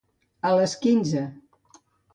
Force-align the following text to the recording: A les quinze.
A 0.51 0.55
les 0.61 0.73
quinze. 0.87 1.23